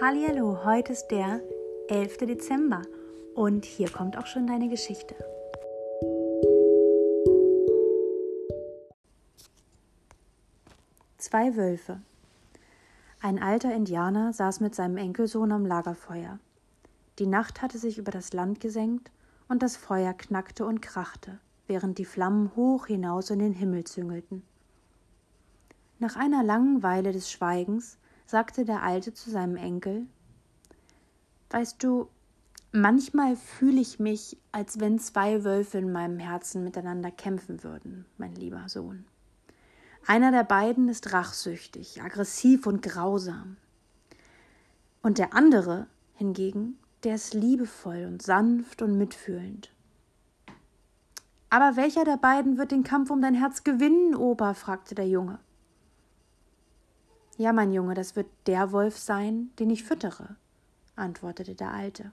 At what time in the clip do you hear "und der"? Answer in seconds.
45.00-45.32